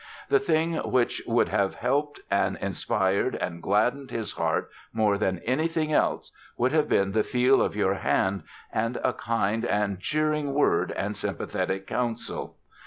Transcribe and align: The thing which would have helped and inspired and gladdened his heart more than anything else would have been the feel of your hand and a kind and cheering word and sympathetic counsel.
The 0.29 0.39
thing 0.39 0.77
which 0.77 1.21
would 1.27 1.49
have 1.49 1.75
helped 1.75 2.21
and 2.31 2.57
inspired 2.57 3.35
and 3.35 3.61
gladdened 3.61 4.09
his 4.09 4.31
heart 4.31 4.71
more 4.91 5.15
than 5.19 5.37
anything 5.45 5.93
else 5.93 6.31
would 6.57 6.71
have 6.71 6.89
been 6.89 7.11
the 7.11 7.21
feel 7.21 7.61
of 7.61 7.75
your 7.75 7.93
hand 7.93 8.41
and 8.73 8.97
a 9.03 9.13
kind 9.13 9.63
and 9.63 9.99
cheering 9.99 10.55
word 10.55 10.91
and 10.93 11.15
sympathetic 11.15 11.85
counsel. 11.85 12.57